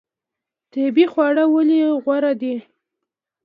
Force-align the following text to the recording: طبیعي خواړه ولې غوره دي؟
طبیعي 0.71 1.05
خواړه 1.11 1.43
ولې 1.53 1.79
غوره 2.03 2.31
دي؟ 2.41 2.55